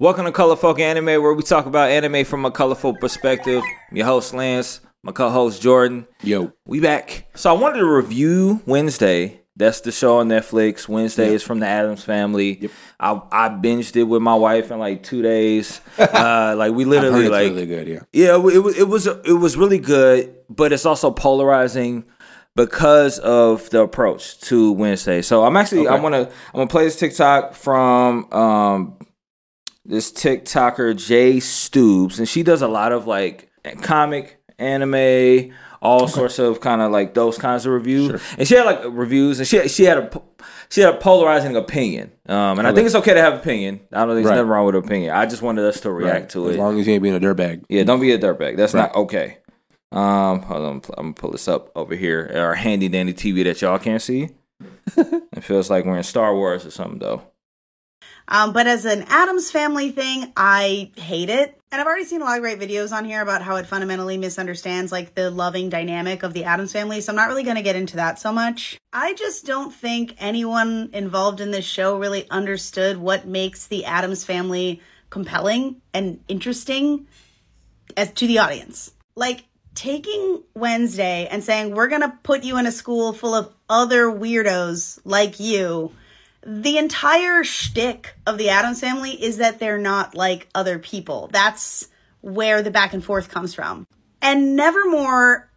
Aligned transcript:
Welcome 0.00 0.24
to 0.24 0.32
Colorful 0.32 0.76
Anime, 0.80 1.22
where 1.22 1.32
we 1.34 1.42
talk 1.42 1.66
about 1.66 1.88
anime 1.90 2.24
from 2.24 2.44
a 2.44 2.50
colorful 2.50 2.94
perspective. 2.94 3.62
I'm 3.90 3.96
your 3.96 4.06
host 4.06 4.34
Lance, 4.34 4.80
my 5.02 5.12
co-host 5.12 5.62
Jordan. 5.62 6.06
Yo, 6.22 6.52
We 6.66 6.80
back. 6.80 7.28
So 7.36 7.54
I 7.54 7.58
wanted 7.58 7.78
to 7.78 7.86
review 7.86 8.60
Wednesday. 8.66 9.40
That's 9.56 9.82
the 9.82 9.92
show 9.92 10.18
on 10.18 10.28
Netflix. 10.28 10.88
Wednesday 10.88 11.26
Yep. 11.26 11.34
is 11.36 11.42
from 11.44 11.60
the 11.60 11.66
Addams 11.66 12.02
Family. 12.02 12.58
Yep. 12.62 12.70
I 12.98 13.20
I 13.30 13.48
binged 13.50 13.94
it 13.94 14.02
with 14.02 14.20
my 14.20 14.34
wife 14.34 14.72
in 14.72 14.80
like 14.80 15.04
two 15.04 15.22
days. 15.22 15.80
uh, 15.98 16.54
like 16.58 16.72
we 16.72 16.84
literally 16.84 17.28
like 17.28 17.52
really 17.52 17.66
good. 17.66 17.86
Yeah, 17.86 18.00
yeah, 18.12 18.34
it, 18.34 18.42
wa- 18.42 18.50
it 18.76 18.88
was 18.88 19.06
it 19.06 19.38
was 19.38 19.56
really 19.56 19.78
good, 19.78 20.34
but 20.50 20.72
it's 20.72 20.84
also 20.84 21.12
polarizing 21.12 22.04
because 22.56 23.20
of 23.20 23.70
the 23.70 23.82
approach 23.82 24.40
to 24.40 24.72
Wednesday. 24.72 25.22
So 25.22 25.44
I'm 25.44 25.56
actually 25.56 25.86
I 25.86 25.94
Okay. 25.94 26.02
want 26.02 26.14
to 26.16 26.20
I'm 26.48 26.54
gonna 26.54 26.66
play 26.66 26.82
this 26.84 26.98
TikTok 26.98 27.54
from 27.54 28.32
um 28.32 28.98
this 29.84 30.10
TikToker 30.12 30.96
Jay 30.96 31.40
Stoops, 31.40 32.18
and 32.18 32.28
she 32.28 32.42
does 32.42 32.62
a 32.62 32.68
lot 32.68 32.92
of 32.92 33.06
like 33.06 33.50
comic, 33.82 34.38
anime, 34.58 35.52
all 35.82 36.08
sorts 36.08 36.38
of 36.38 36.60
kind 36.60 36.80
of 36.80 36.90
like 36.90 37.14
those 37.14 37.36
kinds 37.38 37.66
of 37.66 37.72
reviews. 37.72 38.08
Sure. 38.20 38.20
And 38.38 38.48
she 38.48 38.54
had 38.54 38.64
like 38.66 38.80
reviews, 38.86 39.38
and 39.38 39.46
she 39.48 39.66
she 39.68 39.84
had 39.84 39.98
a 39.98 40.22
she 40.70 40.80
had 40.80 40.94
a 40.94 40.96
polarizing 40.98 41.56
opinion. 41.56 42.10
Um, 42.26 42.58
and 42.58 42.62
I 42.66 42.70
Okay. 42.70 42.76
think 42.76 42.86
it's 42.86 42.94
okay 42.96 43.14
to 43.14 43.20
have 43.20 43.34
opinion. 43.34 43.80
I 43.92 43.98
don't 44.00 44.08
think 44.08 44.24
there's 44.24 44.26
Right. 44.30 44.36
nothing 44.36 44.48
wrong 44.48 44.66
with 44.66 44.74
opinion. 44.76 45.14
I 45.14 45.26
just 45.26 45.42
wanted 45.42 45.64
us 45.66 45.80
to 45.82 45.92
react 45.92 46.20
Right. 46.20 46.28
to 46.30 46.44
as 46.44 46.50
it. 46.50 46.52
As 46.52 46.58
long 46.58 46.80
as 46.80 46.86
you 46.86 46.94
ain't 46.94 47.02
being 47.02 47.14
a 47.14 47.20
dirtbag. 47.20 47.64
Yeah, 47.68 47.84
don't 47.84 48.00
be 48.00 48.12
a 48.12 48.18
dirtbag. 48.18 48.56
That's 48.56 48.72
Right. 48.74 48.82
not 48.82 48.96
okay. 48.96 49.38
Um, 49.92 50.40
hold 50.40 50.62
on, 50.64 50.74
I'm 50.98 51.04
gonna 51.04 51.12
pull 51.12 51.30
this 51.30 51.46
up 51.46 51.70
over 51.76 51.94
here. 51.94 52.32
Our 52.34 52.54
handy 52.54 52.88
dandy 52.88 53.12
TV 53.12 53.44
that 53.44 53.60
y'all 53.62 53.78
can't 53.78 54.02
see. 54.02 54.30
it 54.96 55.44
feels 55.44 55.70
like 55.70 55.84
we're 55.84 55.96
in 55.98 56.02
Star 56.02 56.34
Wars 56.34 56.64
or 56.66 56.70
something 56.70 56.98
though. 56.98 57.22
Um, 58.28 58.52
but 58.52 58.66
as 58.66 58.84
an 58.84 59.04
Addams 59.08 59.50
family 59.50 59.90
thing, 59.90 60.32
I 60.36 60.90
hate 60.96 61.30
it. 61.30 61.58
And 61.70 61.80
I've 61.80 61.86
already 61.86 62.04
seen 62.04 62.22
a 62.22 62.24
lot 62.24 62.36
of 62.36 62.42
great 62.42 62.60
videos 62.60 62.92
on 62.92 63.04
here 63.04 63.20
about 63.20 63.42
how 63.42 63.56
it 63.56 63.66
fundamentally 63.66 64.16
misunderstands 64.16 64.92
like 64.92 65.14
the 65.14 65.30
loving 65.30 65.68
dynamic 65.68 66.22
of 66.22 66.32
the 66.32 66.44
Addams 66.44 66.72
family. 66.72 67.00
So 67.00 67.10
I'm 67.10 67.16
not 67.16 67.28
really 67.28 67.42
going 67.42 67.56
to 67.56 67.62
get 67.62 67.74
into 67.74 67.96
that 67.96 68.18
so 68.18 68.32
much. 68.32 68.78
I 68.92 69.14
just 69.14 69.44
don't 69.44 69.74
think 69.74 70.14
anyone 70.18 70.90
involved 70.92 71.40
in 71.40 71.50
this 71.50 71.64
show 71.64 71.98
really 71.98 72.30
understood 72.30 72.96
what 72.96 73.26
makes 73.26 73.66
the 73.66 73.84
Addams 73.84 74.24
family 74.24 74.80
compelling 75.10 75.82
and 75.92 76.20
interesting 76.28 77.08
as 77.96 78.12
to 78.12 78.26
the 78.26 78.38
audience. 78.38 78.92
Like 79.16 79.44
taking 79.74 80.42
Wednesday 80.54 81.26
and 81.28 81.42
saying 81.42 81.74
we're 81.74 81.88
going 81.88 82.02
to 82.02 82.18
put 82.22 82.44
you 82.44 82.56
in 82.58 82.66
a 82.66 82.72
school 82.72 83.12
full 83.12 83.34
of 83.34 83.52
other 83.68 84.06
weirdos 84.06 85.00
like 85.04 85.40
you 85.40 85.92
the 86.46 86.76
entire 86.76 87.42
shtick 87.42 88.14
of 88.26 88.38
the 88.38 88.50
Addams 88.50 88.80
family 88.80 89.10
is 89.10 89.38
that 89.38 89.58
they're 89.58 89.78
not 89.78 90.14
like 90.14 90.48
other 90.54 90.78
people. 90.78 91.28
That's 91.32 91.88
where 92.20 92.62
the 92.62 92.70
back 92.70 92.92
and 92.92 93.04
forth 93.04 93.30
comes 93.30 93.54
from. 93.54 93.86
And 94.20 94.56
Nevermore 94.56 95.48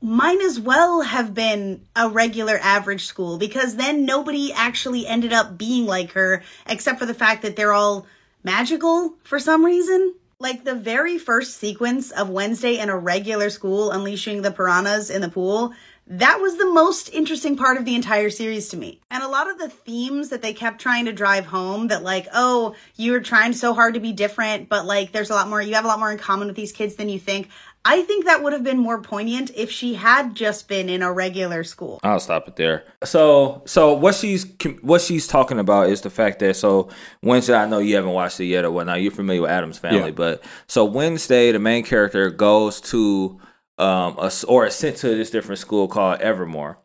might 0.00 0.40
as 0.40 0.58
well 0.58 1.02
have 1.02 1.32
been 1.32 1.86
a 1.94 2.08
regular 2.08 2.58
average 2.60 3.04
school 3.04 3.38
because 3.38 3.76
then 3.76 4.04
nobody 4.04 4.52
actually 4.52 5.06
ended 5.06 5.32
up 5.32 5.56
being 5.56 5.86
like 5.86 6.12
her 6.12 6.42
except 6.66 6.98
for 6.98 7.06
the 7.06 7.14
fact 7.14 7.42
that 7.42 7.54
they're 7.54 7.72
all 7.72 8.06
magical 8.42 9.14
for 9.22 9.38
some 9.38 9.64
reason. 9.64 10.14
Like 10.40 10.64
the 10.64 10.74
very 10.74 11.18
first 11.18 11.56
sequence 11.56 12.10
of 12.10 12.28
Wednesday 12.28 12.78
in 12.78 12.88
a 12.88 12.98
regular 12.98 13.48
school 13.48 13.92
unleashing 13.92 14.42
the 14.42 14.50
piranhas 14.50 15.08
in 15.08 15.20
the 15.20 15.28
pool, 15.28 15.72
that 16.18 16.40
was 16.40 16.58
the 16.58 16.66
most 16.66 17.08
interesting 17.14 17.56
part 17.56 17.78
of 17.78 17.86
the 17.86 17.94
entire 17.94 18.28
series 18.28 18.68
to 18.68 18.76
me. 18.76 19.00
And 19.10 19.22
a 19.22 19.28
lot 19.28 19.48
of 19.48 19.58
the 19.58 19.70
themes 19.70 20.28
that 20.28 20.42
they 20.42 20.52
kept 20.52 20.78
trying 20.78 21.06
to 21.06 21.12
drive 21.12 21.46
home 21.46 21.88
that 21.88 22.02
like, 22.02 22.28
oh, 22.34 22.74
you're 22.96 23.20
trying 23.20 23.54
so 23.54 23.72
hard 23.72 23.94
to 23.94 24.00
be 24.00 24.12
different, 24.12 24.68
but 24.68 24.84
like 24.84 25.12
there's 25.12 25.30
a 25.30 25.34
lot 25.34 25.48
more, 25.48 25.62
you 25.62 25.74
have 25.74 25.86
a 25.86 25.88
lot 25.88 25.98
more 25.98 26.12
in 26.12 26.18
common 26.18 26.48
with 26.48 26.56
these 26.56 26.70
kids 26.72 26.96
than 26.96 27.08
you 27.08 27.18
think. 27.18 27.48
I 27.84 28.02
think 28.02 28.26
that 28.26 28.42
would 28.42 28.52
have 28.52 28.62
been 28.62 28.78
more 28.78 29.00
poignant 29.00 29.50
if 29.56 29.70
she 29.70 29.94
had 29.94 30.34
just 30.34 30.68
been 30.68 30.88
in 30.90 31.02
a 31.02 31.10
regular 31.12 31.64
school. 31.64 31.98
I'll 32.02 32.20
stop 32.20 32.46
it 32.46 32.56
there. 32.56 32.84
So, 33.04 33.62
so 33.64 33.94
what 33.94 34.14
she's 34.14 34.46
what 34.82 35.00
she's 35.00 35.26
talking 35.26 35.58
about 35.58 35.88
is 35.88 36.02
the 36.02 36.10
fact 36.10 36.38
that 36.40 36.54
so 36.54 36.90
Wednesday. 37.22 37.54
I 37.54 37.66
know 37.66 37.78
you 37.80 37.96
haven't 37.96 38.12
watched 38.12 38.38
it 38.38 38.44
yet 38.44 38.64
or 38.64 38.70
whatnot. 38.70 39.00
You're 39.00 39.10
familiar 39.10 39.40
with 39.42 39.50
Addams 39.50 39.78
family, 39.78 40.10
Yeah. 40.10 40.10
but 40.10 40.44
so 40.68 40.84
Wednesday, 40.84 41.50
the 41.50 41.58
main 41.58 41.82
character 41.82 42.30
goes 42.30 42.80
to 42.82 43.40
um 43.78 44.16
a, 44.18 44.30
or 44.46 44.66
is 44.66 44.74
sent 44.74 44.96
to 44.98 45.08
this 45.08 45.30
different 45.30 45.58
school 45.58 45.88
called 45.88 46.20
Nevermore. 46.20 46.78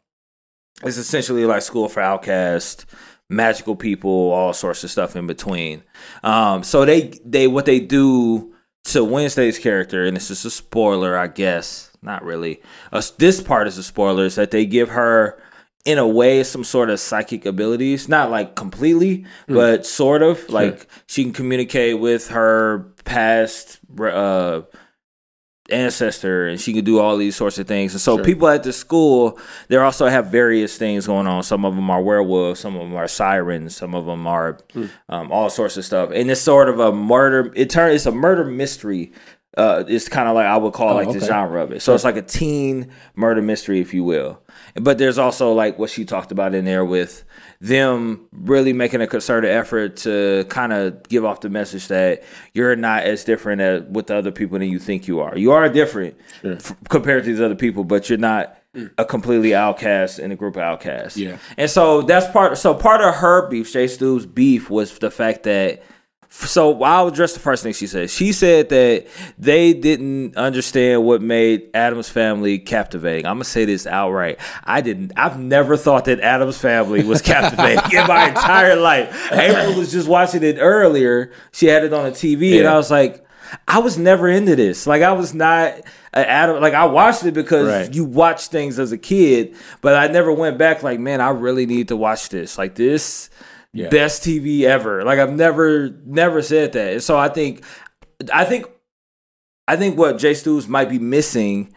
It's 0.84 0.98
essentially 0.98 1.46
like 1.46 1.64
school 1.64 1.90
for 1.90 2.02
outcasts, 2.02 2.86
magical 3.30 3.75
people, 3.75 4.12
all 4.12 4.53
sorts 4.53 4.84
of 4.84 4.92
stuff 4.92 5.16
in 5.16 5.28
between. 5.28 5.84
Um, 6.24 6.64
so 6.64 6.86
they 6.86 7.14
they 7.26 7.47
what 7.47 7.66
they 7.66 7.80
do 7.80 8.53
to 8.86 9.03
Wednesday's 9.03 9.59
character, 9.59 10.06
and 10.06 10.16
this 10.16 10.31
is 10.31 10.46
a 10.46 10.52
spoiler, 10.52 11.18
I 11.18 11.28
guess. 11.28 11.92
Not 12.02 12.24
really. 12.24 12.62
Uh, 12.92 13.02
this 13.18 13.42
part 13.42 13.68
is 13.68 13.78
a 13.78 13.84
spoiler. 13.84 14.26
Is 14.26 14.36
that 14.36 14.52
they 14.52 14.66
give 14.66 14.90
her, 14.90 15.42
in 15.84 15.97
a 15.97 16.08
way, 16.08 16.44
some 16.44 16.64
sort 16.64 16.90
of 16.90 17.00
psychic 17.00 17.46
abilities. 17.46 18.08
Not 18.08 18.30
like 18.30 18.56
completely, 18.56 19.26
but 19.47 19.86
sort 19.86 20.22
of. 20.22 20.47
Like 20.50 20.88
she 21.08 21.24
can 21.24 21.34
communicate 21.34 22.00
with 22.00 22.30
her 22.30 22.94
past 23.03 23.80
uh, 24.00 24.62
ancestor, 25.69 26.47
and 26.47 26.59
she 26.59 26.73
can 26.73 26.83
do 26.83 27.00
all 27.00 27.17
these 27.17 27.35
sorts 27.35 27.57
of 27.59 27.67
things. 27.67 27.94
And 27.94 28.01
so 28.01 28.17
Sure. 28.17 28.25
people 28.25 28.47
at 28.47 28.63
the 28.63 28.73
school, 28.73 29.39
they 29.67 29.78
also 29.78 30.07
have 30.07 30.28
various 30.28 30.78
things 30.78 31.07
going 31.07 31.28
on. 31.28 31.44
Some 31.44 31.66
of 31.66 31.75
them 31.75 31.89
are 31.89 32.01
werewolves, 32.01 32.59
some 32.59 32.75
of 32.75 32.81
them 32.81 32.95
are 32.95 33.07
sirens, 33.07 33.75
some 33.75 33.94
of 33.95 34.05
them 34.05 34.28
are 34.28 34.57
um, 35.09 35.31
all 35.31 35.50
sorts 35.50 35.78
of 35.78 35.85
stuff. 35.85 36.11
And 36.13 36.29
it's 36.31 36.41
sort 36.41 36.69
of 36.69 36.79
a 36.79 36.91
murder. 36.91 37.51
It 37.55 37.69
turns 37.69 37.95
it's 37.95 38.05
a 38.05 38.11
murder 38.11 38.45
mystery. 38.45 39.11
Uh, 39.57 39.84
it's 39.88 40.07
kind 40.07 40.29
of 40.29 40.35
like 40.35 40.45
I 40.45 40.56
would 40.56 40.72
call 40.73 40.91
Oh, 40.91 40.95
like 40.95 41.12
the 41.12 41.19
genre 41.25 41.63
of 41.63 41.72
it. 41.72 41.81
So 41.81 41.95
it's 41.95 42.03
like 42.03 42.16
a 42.16 42.22
teen 42.22 42.91
murder 43.16 43.41
mystery, 43.41 43.79
if 43.81 43.91
you 43.94 44.03
will. 44.03 44.40
But 44.75 45.00
there's 45.00 45.18
also 45.18 45.51
like 45.53 45.79
what 45.79 45.90
she 45.90 46.06
talked 46.06 46.31
about 46.31 46.53
in 46.53 46.63
there 46.63 46.85
with 46.85 47.23
them 47.59 48.28
really 48.31 48.72
making 48.73 49.01
a 49.01 49.07
concerted 49.07 49.50
effort 49.50 49.97
to 49.97 50.46
kind 50.50 50.72
of 50.73 51.01
give 51.09 51.25
off 51.25 51.41
the 51.41 51.50
message 51.50 51.88
that 51.88 52.23
you're 52.53 52.75
not 52.75 53.03
as 53.03 53.23
different 53.23 53.62
as, 53.62 53.81
with 53.90 54.07
the 54.07 54.16
other 54.16 54.29
people 54.31 54.59
than 54.59 54.69
you 54.69 54.78
think 54.78 55.07
you 55.07 55.22
are. 55.22 55.35
You 55.35 55.51
are 55.53 55.67
different 55.69 56.16
f- 56.44 56.75
compared 56.90 57.23
to 57.23 57.29
these 57.31 57.41
other 57.41 57.56
people, 57.56 57.84
but 57.84 58.09
you're 58.09 58.19
not 58.19 58.56
a 59.00 59.06
completely 59.06 59.56
outcast 59.56 60.19
in 60.19 60.31
a 60.31 60.35
group 60.35 60.56
of 60.56 60.62
outcasts. 60.62 61.17
Yeah. 61.17 61.38
And 61.57 61.67
so 61.67 62.03
that's 62.03 62.28
part. 62.31 62.59
So 62.59 62.75
part 62.75 63.01
of 63.01 63.16
her 63.16 63.47
beef, 63.50 63.73
Jay 63.73 63.88
Stu's 63.88 64.28
beef, 64.28 64.69
was 64.69 65.00
the 65.00 65.09
fact 65.09 65.44
that. 65.44 65.81
So 66.30 66.84
I'll 66.84 67.08
address 67.08 67.34
the 67.34 67.40
first 67.40 67.64
thing 67.64 67.74
she 67.74 67.88
said. 67.88 68.10
She 68.10 68.32
said 68.32 68.70
that 68.70 69.08
they 69.40 69.74
didn't 69.74 70.36
understand 70.36 71.04
what 71.04 71.22
made 71.22 71.70
Addams 71.74 72.10
family 72.10 72.60
captivating. 72.60 73.26
I'm 73.26 73.36
gonna 73.36 73.44
say 73.46 73.66
this 73.66 73.88
outright. 73.88 74.40
I 74.64 74.82
didn't. 74.82 75.14
I've 75.16 75.40
never 75.40 75.78
thought 75.78 76.06
that 76.06 76.20
Addams 76.20 76.58
family 76.58 77.04
was 77.04 77.22
captivating 77.22 77.92
in 77.98 78.08
my 78.08 78.28
entire 78.30 78.76
life. 78.76 79.32
April 79.32 79.78
was 79.78 79.92
just 79.92 80.08
watching 80.08 80.44
it 80.44 80.58
earlier. 80.60 81.32
She 81.54 81.68
had 81.68 81.84
it 81.84 81.94
on 81.94 82.04
the 82.06 82.12
TV, 82.12 82.59
and 82.59 82.68
I 82.68 82.76
was 82.76 82.92
like, 82.92 83.26
I 83.68 83.80
was 83.80 83.98
never 83.98 84.28
into 84.28 84.56
this. 84.56 84.86
Like 84.86 85.02
I 85.02 85.14
was 85.14 85.34
not 85.34 85.74
a 86.14 86.30
Adam. 86.30 86.62
Like 86.62 86.74
I 86.74 86.86
watched 86.86 87.26
it 87.26 87.34
because 87.34 87.68
Right. 87.68 87.94
you 87.96 88.04
watch 88.04 88.48
things 88.50 88.78
as 88.80 88.92
a 88.92 88.98
kid, 88.98 89.56
but 89.82 89.96
I 89.96 90.08
never 90.12 90.32
went 90.34 90.58
back. 90.58 90.84
Like 90.84 91.00
man, 91.00 91.22
I 91.22 91.30
really 91.30 91.66
need 91.66 91.88
to 91.88 91.96
watch 91.96 92.30
this. 92.30 92.58
Like 92.58 92.76
this 92.76 93.30
Yeah. 93.73 93.89
best 93.89 94.23
TV 94.23 94.61
ever. 94.63 95.03
Like 95.03 95.19
I've 95.19 95.33
never 95.33 95.89
never 96.05 96.41
said 96.41 96.72
that. 96.73 96.94
And 96.94 97.03
so 97.03 97.17
I 97.17 97.29
think 97.29 97.63
I 98.33 98.45
think 98.45 98.66
I 99.67 99.75
think 99.75 99.97
what 99.97 100.17
Jay 100.17 100.33
Stews 100.33 100.67
might 100.67 100.89
be 100.89 101.00
missing 101.00 101.73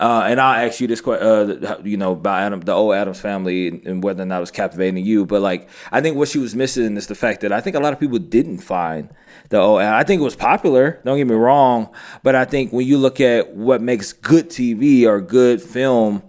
uh, 0.00 0.24
and 0.26 0.40
I'll 0.40 0.66
ask 0.66 0.80
you 0.80 0.88
this 0.88 1.00
question, 1.00 1.64
uh, 1.64 1.78
you 1.84 1.96
know, 1.96 2.12
about 2.12 2.40
Adam, 2.42 2.60
the 2.60 2.72
old 2.72 2.94
Addams 2.96 3.20
family, 3.20 3.68
and- 3.68 3.86
and 3.86 4.02
whether 4.02 4.24
or 4.24 4.26
not 4.26 4.38
it 4.38 4.40
was 4.40 4.50
captivating 4.50 5.04
you. 5.04 5.24
But 5.24 5.40
like, 5.40 5.68
I 5.92 6.00
think 6.00 6.16
what 6.16 6.26
she 6.28 6.38
was 6.40 6.52
missing 6.56 6.96
is 6.96 7.06
the 7.06 7.14
fact 7.14 7.42
that 7.42 7.52
I 7.52 7.60
think 7.60 7.76
a 7.76 7.78
lot 7.80 7.92
of 7.92 8.00
people 8.00 8.18
didn't 8.18 8.58
find 8.58 9.08
the 9.50 9.60
old. 9.60 9.82
I 9.82 10.02
think 10.02 10.20
it 10.20 10.24
was 10.24 10.34
popular. 10.34 11.00
Don't 11.04 11.16
get 11.16 11.28
me 11.28 11.36
wrong, 11.36 11.90
but 12.24 12.34
I 12.34 12.44
think 12.44 12.72
when 12.72 12.86
you 12.88 12.98
look 12.98 13.20
at 13.20 13.54
what 13.54 13.80
makes 13.80 14.12
good 14.12 14.50
TV 14.50 15.06
or 15.06 15.20
good 15.20 15.62
film, 15.62 16.24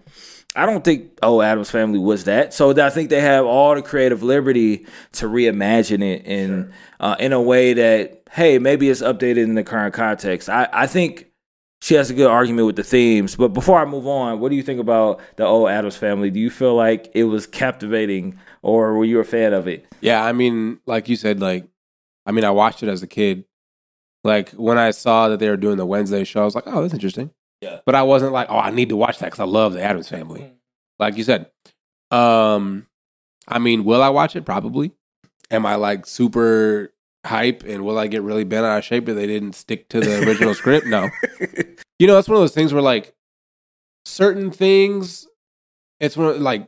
I 0.55 0.65
don't 0.65 0.83
think 0.83 1.19
oh 1.21 1.41
Addams 1.41 1.69
Family 1.69 1.99
was 1.99 2.23
that. 2.25 2.53
So 2.53 2.71
I 2.71 2.89
think 2.89 3.09
they 3.09 3.21
have 3.21 3.45
all 3.45 3.75
the 3.75 3.81
creative 3.81 4.23
liberty 4.23 4.85
to 5.13 5.27
reimagine 5.27 6.03
it 6.03 6.25
in 6.25 6.71
uh, 6.99 7.15
in 7.19 7.33
a 7.33 7.41
way 7.41 7.73
that 7.73 8.23
hey 8.31 8.57
maybe 8.59 8.89
it's 8.89 9.01
updated 9.01 9.43
in 9.43 9.55
the 9.55 9.63
current 9.63 9.93
context. 9.93 10.49
I 10.49 10.67
I 10.71 10.87
think 10.87 11.31
she 11.81 11.93
has 11.95 12.09
a 12.09 12.13
good 12.13 12.27
argument 12.27 12.65
with 12.65 12.77
the 12.77 12.83
themes. 12.83 13.35
But 13.35 13.49
before 13.49 13.79
I 13.79 13.85
move 13.85 14.07
on, 14.07 14.39
what 14.39 14.49
do 14.49 14.55
you 14.55 14.63
think 14.63 14.79
about 14.79 15.19
the 15.35 15.45
old 15.45 15.69
Addams 15.69 15.95
Family? 15.95 16.31
Do 16.31 16.39
you 16.39 16.49
feel 16.49 16.73
like 16.73 17.11
it 17.13 17.25
was 17.25 17.45
captivating, 17.45 18.39
or 18.61 18.95
were 18.95 19.05
you 19.05 19.19
a 19.19 19.23
fan 19.23 19.53
of 19.53 19.67
it? 19.67 19.85
Yeah, 20.01 20.23
I 20.23 20.31
mean, 20.31 20.79
like 20.85 21.09
you 21.09 21.15
said, 21.15 21.41
like, 21.41 21.67
I 22.25 22.31
mean, 22.31 22.43
I 22.43 22.49
watched 22.49 22.81
it 22.81 22.89
as 22.89 23.03
a 23.03 23.07
kid. 23.07 23.45
Like 24.23 24.49
when 24.51 24.79
I 24.79 24.91
saw 24.91 25.29
that 25.29 25.39
they 25.39 25.49
were 25.49 25.57
doing 25.57 25.77
the 25.77 25.85
Wednesday 25.85 26.23
show, 26.23 26.41
I 26.41 26.45
was 26.45 26.55
like, 26.55 26.63
oh, 26.65 26.81
that's 26.81 26.93
interesting. 26.93 27.29
Yeah. 27.65 27.79
But 27.85 27.95
I 27.95 28.03
wasn't 28.03 28.31
like, 28.31 28.47
oh, 28.49 28.59
I 28.59 28.69
need 28.69 28.89
to 28.89 28.95
watch 28.95 29.17
that 29.19 29.25
because 29.25 29.39
I 29.39 29.45
love 29.45 29.73
the 29.73 29.81
Addams 29.83 30.07
Family. 30.09 30.53
Like 30.99 31.17
you 31.17 31.23
said, 31.23 31.47
um, 32.11 32.85
I 33.47 33.59
mean, 33.59 33.83
will 33.83 34.03
I 34.03 34.09
watch 34.09 34.35
it? 34.35 34.45
Probably. 34.45 34.91
Am 35.51 35.65
I 35.65 35.75
like 35.75 36.05
super 36.05 36.93
hype 37.25 37.63
and 37.63 37.83
will 37.83 37.97
I 37.97 38.07
get 38.07 38.21
really 38.21 38.43
bent 38.43 38.65
out 38.65 38.77
of 38.77 38.85
shape 38.85 39.09
if 39.09 39.15
they 39.15 39.27
didn't 39.27 39.53
stick 39.53 39.89
to 39.89 39.99
the 39.99 40.25
original 40.27 40.53
script? 40.61 40.85
No. 40.87 41.09
You 41.99 42.07
know, 42.07 42.17
it's 42.17 42.27
one 42.27 42.35
of 42.37 42.41
those 42.41 42.53
things 42.53 42.73
where 42.73 42.81
like 42.83 43.13
certain 44.05 44.51
things, 44.51 45.27
it's 45.99 46.15
one 46.15 46.27
of, 46.27 46.41
like 46.41 46.67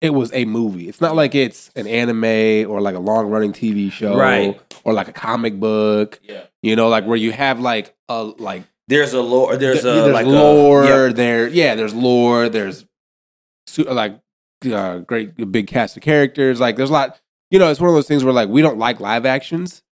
it 0.00 0.10
was 0.10 0.32
a 0.32 0.44
movie. 0.44 0.88
It's 0.88 1.00
not 1.00 1.14
like 1.14 1.34
it's 1.34 1.70
an 1.76 1.86
anime 1.86 2.68
or 2.70 2.80
like 2.80 2.96
a 2.96 3.00
long 3.00 3.28
running 3.28 3.52
TV 3.52 3.90
show, 3.90 4.16
Right. 4.16 4.60
Or 4.84 4.92
like 4.92 5.08
a 5.08 5.12
comic 5.12 5.60
book. 5.60 6.18
Yeah. 6.24 6.44
You 6.62 6.74
know, 6.74 6.88
like 6.88 7.04
where 7.06 7.16
you 7.16 7.30
have 7.32 7.60
like 7.60 7.94
a 8.08 8.22
like 8.22 8.64
There's 8.88 9.12
a 9.12 9.22
lore. 9.22 9.56
There's 9.56 9.80
a 9.80 9.92
there's 9.92 10.12
like 10.12 10.26
lore. 10.26 10.84
A, 10.84 10.86
yeah. 11.08 11.12
There, 11.12 11.48
yeah, 11.48 11.74
there's 11.74 11.94
lore. 11.94 12.48
There's 12.48 12.84
like 13.78 14.18
uh, 14.70 14.98
great 14.98 15.50
big 15.52 15.66
cast 15.66 15.96
of 15.96 16.02
characters. 16.02 16.60
Like 16.60 16.76
there's 16.76 16.90
a 16.90 16.92
lot. 16.92 17.20
You 17.50 17.58
know, 17.58 17.70
it's 17.70 17.80
one 17.80 17.88
of 17.88 17.94
those 17.94 18.08
things 18.08 18.24
where 18.24 18.32
like 18.32 18.48
we 18.48 18.62
don't 18.62 18.78
like 18.78 18.98
live 19.00 19.26
actions 19.26 19.82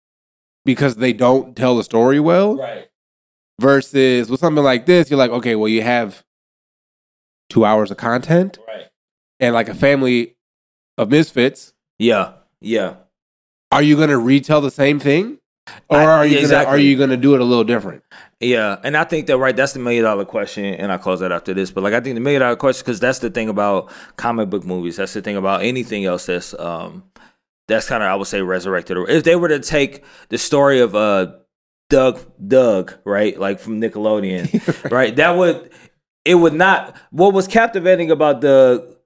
because 0.65 0.97
they 0.97 1.13
don't 1.13 1.57
tell 1.57 1.77
the 1.77 1.85
story 1.85 2.21
well. 2.21 2.57
Right. 2.57 2.89
Versus 3.61 4.31
with 4.31 4.41
something 4.41 4.65
like 4.65 4.87
this, 4.87 5.11
you're 5.11 5.19
like, 5.19 5.31
okay, 5.31 5.55
well, 5.55 5.69
you 5.69 5.83
have 5.83 6.25
two 7.51 7.65
hours 7.67 7.91
of 7.91 7.99
content 7.99 8.59
Right. 8.67 8.87
and 9.39 9.55
like 9.55 9.69
a 9.69 9.75
family 9.75 10.37
of 10.97 11.11
misfits. 11.11 11.75
Yeah. 11.99 12.33
Yeah. 12.63 12.95
Are 13.71 13.83
you 13.83 13.97
going 13.97 14.09
to 14.09 14.19
retell 14.19 14.63
the 14.63 14.71
same 14.71 14.99
thing, 14.99 15.40
or 15.89 15.99
I- 15.99 16.05
are 16.05 16.27
you 16.27 16.39
yeah, 16.39 16.49
gonna, 16.49 16.65
are 16.65 16.79
you 16.79 16.97
going 16.97 17.11
to 17.11 17.17
do 17.17 17.35
it 17.35 17.41
a 17.41 17.45
little 17.45 17.65
different? 17.65 18.03
Yeah, 18.41 18.79
and 18.83 18.97
I 18.97 19.05
think 19.05 19.27
that 19.27 19.37
right, 19.37 19.55
that's 19.55 19.75
the 19.75 19.81
million 19.81 20.05
dollar 20.05 20.25
question, 20.25 20.65
and 20.65 20.91
I 20.91 20.97
close 20.97 21.21
that 21.21 21.31
after 21.31 21.53
this. 21.53 21.71
But 21.71 21.85
like, 21.85 21.93
I 21.93 22.01
think 22.01 22.15
the 22.15 22.21
million 22.21 22.41
dollar 22.41 22.57
question 22.57 22.83
because 22.85 22.99
that's 22.99 23.19
the 23.19 23.29
thing 23.29 23.49
about 23.51 23.93
comic 24.17 24.49
book 24.49 24.65
movies. 24.65 24.97
That's 24.97 25.13
the 25.13 25.21
thing 25.21 25.37
about 25.37 25.63
anything 25.63 26.07
else 26.07 26.27
that's 26.27 26.55
um 26.59 27.05
that's 27.69 27.87
kind 27.87 28.03
of 28.03 28.09
I 28.09 28.15
would 28.15 28.27
say 28.27 28.41
resurrected. 28.41 28.97
Or 28.97 29.09
if 29.09 29.25
they 29.25 29.37
were 29.37 29.49
to 29.49 29.61
take 29.61 30.05
the 30.31 30.39
story 30.39 30.81
of 30.81 30.95
uh 30.95 31.35
Doug 31.91 32.21
Doug 32.47 32.95
right, 33.05 33.39
like 33.39 33.61
from 33.61 33.81
Nickelodeon, 33.81 34.91
right, 34.91 35.15
that 35.17 35.37
would 35.37 35.71
it 36.25 36.37
would 36.37 36.55
not. 36.55 36.97
What 37.11 37.35
was 37.35 37.47
captivating 37.47 38.11
about 38.11 38.41
the 38.41 38.97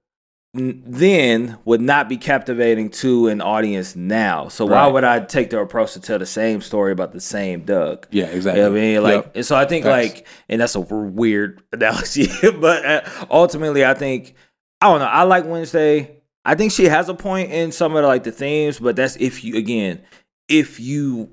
then 0.55 1.57
would 1.65 1.81
not 1.81 2.07
be 2.07 2.15
captivating 2.17 2.89
to 2.89 3.27
an 3.27 3.41
audience 3.41 3.95
now. 3.95 4.47
So 4.47 4.65
why 4.65 4.87
would 4.87 5.03
I 5.03 5.19
take 5.19 5.49
the 5.49 5.59
approach 5.59 5.93
to 5.93 5.99
tell 5.99 6.17
the 6.17 6.25
same 6.25 6.61
story 6.61 6.91
about 6.93 7.11
the 7.11 7.19
same 7.19 7.61
Doug? 7.65 8.07
Yeah, 8.11 8.25
exactly. 8.27 8.61
Yeah, 8.61 8.67
I 8.67 8.71
mean, 8.71 9.03
like, 9.03 9.25
Yep. 9.25 9.31
and 9.35 9.45
so 9.45 9.55
I 9.55 9.65
think, 9.65 9.85
like, 9.85 10.25
and 10.47 10.61
that's 10.61 10.75
a 10.75 10.79
weird 10.79 11.61
analogy, 11.73 12.27
but 12.59 12.85
uh, 12.85 13.01
ultimately, 13.29 13.85
I 13.85 13.93
think, 13.93 14.33
I 14.79 14.89
don't 14.89 14.99
know. 14.99 15.05
I 15.05 15.23
like 15.23 15.45
Wednesday. 15.45 16.21
I 16.45 16.55
think 16.55 16.71
she 16.71 16.85
has 16.85 17.09
a 17.09 17.13
point 17.15 17.51
in 17.51 17.71
some 17.71 17.95
of 17.95 18.03
the, 18.03 18.07
like 18.07 18.23
the 18.23 18.31
themes, 18.31 18.79
but 18.79 18.95
that's 18.95 19.15
if 19.17 19.43
you 19.43 19.57
again, 19.57 20.01
if 20.47 20.79
you 20.79 21.29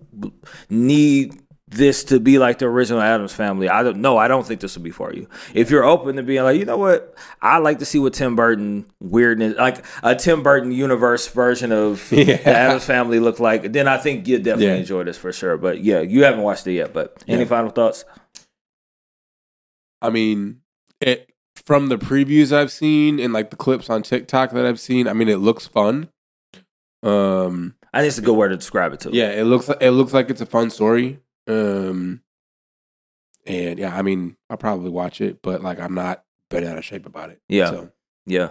need 0.68 1.38
this 1.72 2.04
to 2.04 2.20
be 2.20 2.38
like 2.38 2.58
the 2.58 2.66
original 2.66 3.00
Addams 3.00 3.32
family, 3.32 3.68
I 3.68 3.82
don't 3.82 3.98
know. 3.98 4.16
I 4.18 4.28
don't 4.28 4.46
think 4.46 4.60
this 4.60 4.76
will 4.76 4.82
be 4.84 4.90
for 4.90 5.12
you. 5.12 5.26
If 5.54 5.70
you're 5.70 5.84
open 5.84 6.16
to 6.16 6.22
being 6.22 6.42
like, 6.44 6.58
you 6.58 6.64
know 6.64 6.76
what, 6.76 7.16
I 7.40 7.58
like 7.58 7.78
to 7.80 7.84
see 7.84 7.98
what 7.98 8.14
Tim 8.14 8.36
Burton 8.36 8.86
weirdness, 9.00 9.56
like 9.56 9.84
a 10.02 10.14
Tim 10.14 10.42
Burton 10.42 10.70
universe 10.72 11.26
version 11.28 11.72
of 11.72 12.10
Yeah. 12.12 12.24
the 12.24 12.48
Addams 12.48 12.84
family 12.84 13.18
look 13.20 13.40
like, 13.40 13.72
then 13.72 13.88
I 13.88 13.98
think 13.98 14.28
you'd 14.28 14.42
definitely 14.44 14.66
Yeah. 14.66 14.74
enjoy 14.76 15.04
this 15.04 15.18
for 15.18 15.32
sure. 15.32 15.56
But 15.56 15.82
yeah, 15.82 16.00
you 16.00 16.24
haven't 16.24 16.42
watched 16.42 16.66
it 16.66 16.72
yet. 16.74 16.92
But 16.92 17.24
any 17.26 17.40
Yeah. 17.42 17.48
final 17.48 17.70
thoughts? 17.70 18.04
I 20.00 20.10
mean, 20.10 20.60
it 21.00 21.30
from 21.64 21.88
the 21.88 21.96
previews 21.98 22.52
I've 22.52 22.72
seen 22.72 23.20
and 23.20 23.32
like 23.32 23.50
the 23.50 23.56
clips 23.56 23.88
on 23.88 24.02
TikTok 24.02 24.50
that 24.52 24.66
I've 24.66 24.80
seen. 24.80 25.06
I 25.06 25.12
mean, 25.12 25.28
it 25.28 25.36
looks 25.38 25.66
fun. 25.66 26.08
Um, 27.02 27.74
I 27.92 28.00
think 28.00 28.08
it's 28.08 28.18
a 28.18 28.22
good 28.22 28.36
word 28.36 28.48
to 28.50 28.56
describe 28.56 28.92
it 28.92 29.00
to. 29.00 29.10
yeah, 29.12 29.30
it 29.30 29.44
looks 29.44 29.68
it 29.80 29.90
looks 29.90 30.12
like 30.12 30.30
it's 30.30 30.40
a 30.40 30.46
fun 30.46 30.70
story. 30.70 31.20
Um, 31.46 32.22
and 33.46 33.78
yeah, 33.78 33.96
I 33.96 34.02
mean, 34.02 34.36
I'll 34.48 34.56
probably 34.56 34.90
watch 34.90 35.20
it, 35.20 35.42
but 35.42 35.62
like, 35.62 35.80
I'm 35.80 35.94
not 35.94 36.24
bent 36.50 36.66
out 36.66 36.78
of 36.78 36.84
shape 36.84 37.06
about 37.06 37.30
it. 37.30 37.40
Yeah. 37.48 37.70
So. 37.70 37.90
Yeah. 38.26 38.50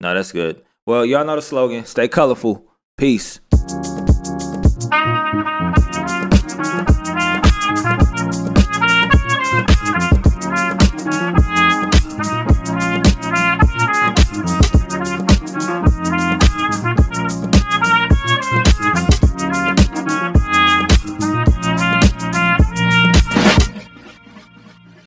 No, 0.00 0.14
that's 0.14 0.32
good. 0.32 0.62
Well, 0.86 1.04
y'all 1.04 1.24
know 1.24 1.36
the 1.36 1.42
slogan. 1.42 1.84
Stay 1.84 2.08
colorful. 2.08 2.66
Peace. 2.96 3.40